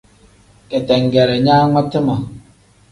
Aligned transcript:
Ketengere 0.69 1.35
nkangmatina 1.43 2.01
ma. 2.07 2.15